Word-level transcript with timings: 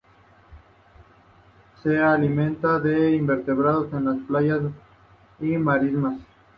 Se 1.83 1.99
alimenta 1.99 2.79
de 2.79 3.11
invertebrados 3.15 3.93
en 3.93 4.05
las 4.05 4.17
playas 4.27 4.61
y 5.39 5.55
marismas. 5.57 6.19